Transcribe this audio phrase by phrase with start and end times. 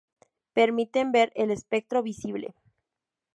[0.53, 2.55] Permiten ver el espectro visible.